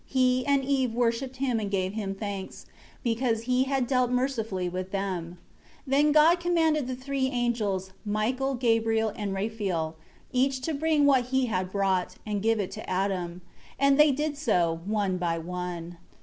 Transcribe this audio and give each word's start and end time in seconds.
He 0.07 0.43
and 0.47 0.65
Eve 0.65 0.95
worshipped 0.95 1.35
Him 1.35 1.59
and 1.59 1.69
gave 1.69 1.93
Him 1.93 2.15
thanks, 2.15 2.65
because 3.03 3.43
He 3.43 3.65
had 3.65 3.85
dealt 3.85 4.09
mercifully 4.09 4.67
with 4.67 4.89
them. 4.89 5.37
5 5.83 5.83
Then 5.85 6.11
God 6.11 6.39
commanded 6.39 6.87
the 6.87 6.95
three 6.95 7.27
angels, 7.27 7.91
Michael, 8.03 8.55
Gabriel 8.55 9.13
and 9.15 9.31
Raphael, 9.31 9.95
each 10.31 10.61
to 10.61 10.73
bring 10.73 11.05
what 11.05 11.25
he 11.25 11.45
had 11.45 11.71
brought, 11.71 12.15
and 12.25 12.41
give 12.41 12.59
it 12.59 12.71
to 12.71 12.89
Adam. 12.89 13.41
And 13.77 13.99
they 13.99 14.11
did 14.11 14.35
so, 14.39 14.79
one 14.87 15.17
by 15.17 15.37
one. 15.37 15.99